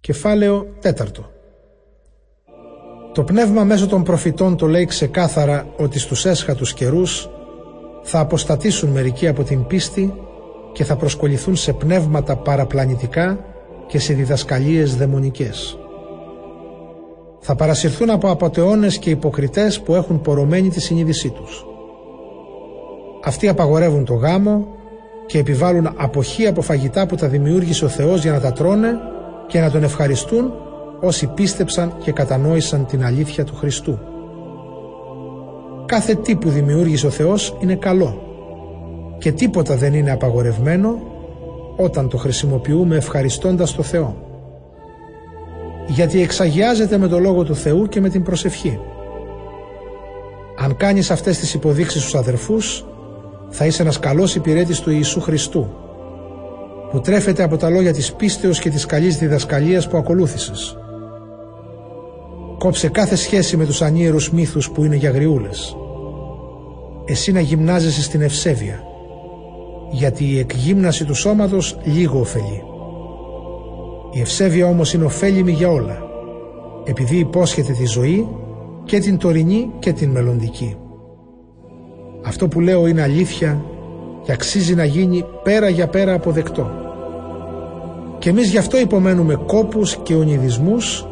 Κεφάλαιο 0.00 0.66
τέταρτο 0.80 1.30
Το 3.12 3.24
πνεύμα 3.24 3.64
μέσω 3.64 3.86
των 3.86 4.02
προφητών 4.02 4.56
το 4.56 4.66
λέει 4.66 4.84
ξεκάθαρα 4.84 5.66
ότι 5.76 5.98
στους 5.98 6.24
έσχατους 6.24 6.74
καιρούς 6.74 7.28
θα 8.02 8.20
αποστατήσουν 8.20 8.90
μερικοί 8.90 9.28
από 9.28 9.42
την 9.42 9.66
πίστη 9.66 10.14
και 10.72 10.84
θα 10.84 10.96
προσκοληθούν 10.96 11.56
σε 11.56 11.72
πνεύματα 11.72 12.36
παραπλανητικά 12.36 13.44
και 13.86 13.98
σε 13.98 14.12
διδασκαλίες 14.12 14.96
δαιμονικές. 14.96 15.78
Θα 17.40 17.54
παρασυρθούν 17.54 18.10
από 18.10 18.30
απατεώνες 18.30 18.98
και 18.98 19.10
υποκριτές 19.10 19.80
που 19.80 19.94
έχουν 19.94 20.20
πορωμένη 20.20 20.68
τη 20.68 20.80
συνείδησή 20.80 21.30
τους. 21.30 21.66
Αυτοί 23.24 23.48
απαγορεύουν 23.48 24.04
το 24.04 24.14
γάμο 24.14 24.66
και 25.26 25.38
επιβάλλουν 25.38 25.92
αποχή 25.96 26.46
από 26.46 26.62
φαγητά 26.62 27.06
που 27.06 27.14
τα 27.14 27.28
δημιούργησε 27.28 27.84
ο 27.84 27.88
Θεός 27.88 28.22
για 28.22 28.32
να 28.32 28.40
τα 28.40 28.52
τρώνε 28.52 28.88
και 29.50 29.60
να 29.60 29.70
τον 29.70 29.82
ευχαριστούν 29.82 30.52
όσοι 31.00 31.26
πίστεψαν 31.26 31.92
και 32.02 32.12
κατανόησαν 32.12 32.86
την 32.86 33.04
αλήθεια 33.04 33.44
του 33.44 33.54
Χριστού. 33.54 33.98
Κάθε 35.86 36.14
τι 36.14 36.36
που 36.36 36.48
δημιούργησε 36.48 37.06
ο 37.06 37.10
Θεός 37.10 37.56
είναι 37.60 37.74
καλό 37.74 38.22
και 39.18 39.32
τίποτα 39.32 39.76
δεν 39.76 39.94
είναι 39.94 40.10
απαγορευμένο 40.10 40.98
όταν 41.76 42.08
το 42.08 42.16
χρησιμοποιούμε 42.16 42.96
ευχαριστώντας 42.96 43.74
το 43.74 43.82
Θεό. 43.82 44.16
Γιατί 45.86 46.22
εξαγιάζεται 46.22 46.98
με 46.98 47.08
το 47.08 47.18
Λόγο 47.18 47.44
του 47.44 47.54
Θεού 47.54 47.86
και 47.86 48.00
με 48.00 48.08
την 48.08 48.22
προσευχή. 48.22 48.80
Αν 50.58 50.76
κάνεις 50.76 51.10
αυτές 51.10 51.38
τις 51.38 51.54
υποδείξεις 51.54 52.00
στους 52.00 52.14
αδερφούς, 52.14 52.84
θα 53.48 53.66
είσαι 53.66 53.82
ένας 53.82 53.98
καλός 53.98 54.34
υπηρέτης 54.34 54.80
του 54.80 54.90
Ιησού 54.90 55.20
Χριστού, 55.20 55.68
που 56.90 57.00
τρέφεται 57.00 57.42
από 57.42 57.56
τα 57.56 57.70
λόγια 57.70 57.92
της 57.92 58.12
πίστεως 58.12 58.58
και 58.58 58.70
της 58.70 58.86
καλής 58.86 59.18
διδασκαλίας 59.18 59.88
που 59.88 59.96
ακολούθησες. 59.96 60.76
Κόψε 62.58 62.88
κάθε 62.88 63.16
σχέση 63.16 63.56
με 63.56 63.64
τους 63.64 63.82
ανίερους 63.82 64.30
μύθους 64.30 64.70
που 64.70 64.84
είναι 64.84 64.96
για 64.96 65.10
γριούλες. 65.10 65.76
Εσύ 67.04 67.32
να 67.32 67.40
γυμνάζεσαι 67.40 68.02
στην 68.02 68.20
ευσέβεια, 68.20 68.82
γιατί 69.90 70.24
η 70.24 70.38
εκγύμναση 70.38 71.04
του 71.04 71.14
σώματος 71.14 71.78
λίγο 71.84 72.20
ωφελεί. 72.20 72.62
Η 74.12 74.20
ευσέβεια 74.20 74.66
όμως 74.66 74.92
είναι 74.92 75.04
ωφέλιμη 75.04 75.52
για 75.52 75.70
όλα, 75.70 76.02
επειδή 76.84 77.16
υπόσχεται 77.16 77.72
τη 77.72 77.86
ζωή 77.86 78.28
και 78.84 78.98
την 78.98 79.18
τωρινή 79.18 79.70
και 79.78 79.92
την 79.92 80.10
μελλοντική. 80.10 80.76
Αυτό 82.24 82.48
που 82.48 82.60
λέω 82.60 82.86
είναι 82.86 83.02
αλήθεια 83.02 83.64
και 84.22 84.32
αξίζει 84.32 84.74
να 84.74 84.84
γίνει 84.84 85.24
πέρα 85.42 85.68
για 85.68 85.88
πέρα 85.88 86.14
αποδεκτό. 86.14 86.79
Και 88.20 88.28
εμείς 88.28 88.50
γι' 88.50 88.58
αυτό 88.58 88.78
υπομένουμε 88.78 89.34
κόπους 89.34 89.96
και 89.96 90.14
ονειδισμούς 90.14 91.06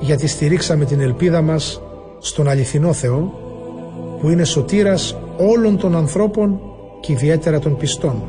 γιατί 0.00 0.26
στηρίξαμε 0.26 0.84
την 0.84 1.00
ελπίδα 1.00 1.42
μας 1.42 1.82
στον 2.18 2.48
αληθινό 2.48 2.92
Θεό 2.92 3.32
που 4.20 4.30
είναι 4.30 4.44
σωτήρας 4.44 5.16
όλων 5.38 5.76
των 5.78 5.96
ανθρώπων 5.96 6.60
και 7.00 7.12
ιδιαίτερα 7.12 7.58
των 7.58 7.76
πιστών. 7.76 8.22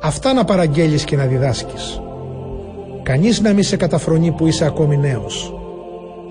Αυτά 0.00 0.32
να 0.32 0.44
παραγγέλεις 0.44 1.04
και 1.04 1.16
να 1.16 1.24
διδάσκεις. 1.24 2.00
Κανείς 3.02 3.40
να 3.40 3.52
μην 3.52 3.62
σε 3.62 3.76
καταφρονεί 3.76 4.30
που 4.30 4.46
είσαι 4.46 4.64
ακόμη 4.64 4.96
νέος. 4.96 5.54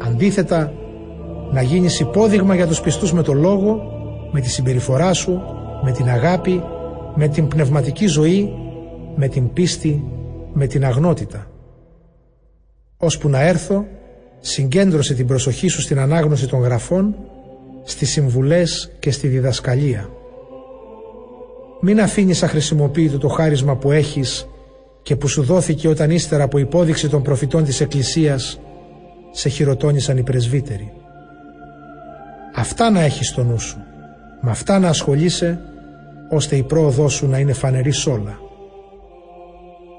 Αντίθετα, 0.07 0.73
να 1.51 1.61
γίνεις 1.61 1.99
υπόδειγμα 1.99 2.55
για 2.55 2.67
τους 2.67 2.81
πιστούς 2.81 3.13
με 3.13 3.21
το 3.21 3.33
λόγο, 3.33 3.81
με 4.31 4.39
τη 4.39 4.49
συμπεριφορά 4.49 5.13
σου, 5.13 5.41
με 5.83 5.91
την 5.91 6.09
αγάπη, 6.09 6.63
με 7.15 7.27
την 7.27 7.47
πνευματική 7.47 8.07
ζωή, 8.07 8.53
με 9.15 9.27
την 9.27 9.53
πίστη, 9.53 10.03
με 10.53 10.67
την 10.67 10.85
αγνότητα. 10.85 11.47
Ώσπου 12.97 13.29
να 13.29 13.41
έρθω, 13.41 13.85
συγκέντρωσε 14.39 15.13
την 15.13 15.27
προσοχή 15.27 15.67
σου 15.67 15.81
στην 15.81 15.99
ανάγνωση 15.99 16.47
των 16.47 16.61
γραφών, 16.61 17.15
στις 17.83 18.11
συμβουλές 18.11 18.91
και 18.99 19.11
στη 19.11 19.27
διδασκαλία. 19.27 20.09
Μην 21.81 22.01
αφήνεις 22.01 22.43
αχρησιμοποιητό 22.43 23.17
το 23.17 23.27
χάρισμα 23.27 23.75
που 23.75 23.91
έχεις 23.91 24.47
και 25.01 25.15
που 25.15 25.27
σου 25.27 25.43
δόθηκε 25.43 25.87
όταν 25.87 26.11
ύστερα 26.11 26.43
από 26.43 26.57
υπόδειξη 26.57 27.09
των 27.09 27.21
προφητών 27.21 27.63
της 27.63 27.81
Εκκλησίας 27.81 28.59
σε 29.31 29.49
χειροτώνησαν 29.49 30.17
οι 30.17 30.23
πρεσβύτεροι. 30.23 30.93
Αυτά 32.55 32.89
να 32.89 33.01
έχεις 33.01 33.27
στο 33.27 33.43
νου 33.43 33.59
σου. 33.59 33.77
Με 34.41 34.51
αυτά 34.51 34.79
να 34.79 34.87
ασχολείσαι 34.87 35.59
ώστε 36.29 36.55
η 36.55 36.63
πρόοδό 36.63 37.09
σου 37.09 37.27
να 37.27 37.37
είναι 37.37 37.53
φανερή 37.53 37.91
σ' 37.91 38.07
όλα. 38.07 38.42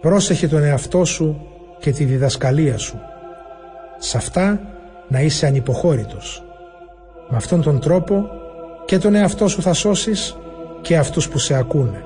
Πρόσεχε 0.05 0.49
τον 0.49 0.63
εαυτό 0.63 1.05
σου 1.05 1.47
και 1.81 1.91
τη 1.91 2.05
διδασκαλία 2.05 2.79
σου. 2.79 3.01
Σε 3.99 4.17
αυτά 4.17 4.61
να 5.09 5.21
είσαι 5.21 5.47
ανυποχώρητος. 5.47 6.45
Με 7.29 7.37
αυτόν 7.37 7.63
τον 7.63 7.81
τρόπο 7.81 8.31
και 8.85 8.99
τον 8.99 9.15
εαυτό 9.15 9.49
σου 9.49 9.63
θα 9.63 9.73
σώσεις 9.73 10.37
και 10.81 10.97
αυτούς 10.97 11.29
που 11.29 11.39
σε 11.39 11.55
ακούνε. 11.55 12.05